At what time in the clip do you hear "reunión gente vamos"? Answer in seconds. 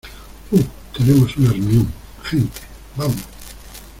1.53-3.21